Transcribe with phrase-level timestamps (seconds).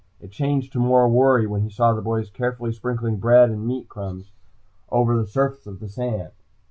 [0.19, 3.87] It changed to more worry when he saw the boys carefully sprinkling bread and meat
[3.87, 4.31] crumbs
[4.89, 6.31] over the surface of the sand.